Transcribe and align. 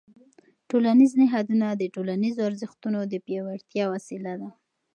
ټولنیز 0.69 1.11
نهاد 1.21 1.45
د 1.79 1.83
ټولنیزو 1.95 2.41
ارزښتونو 2.49 2.99
د 3.11 3.13
پیاوړتیا 3.25 3.85
وسیله 3.93 4.33
ده. 4.41 4.49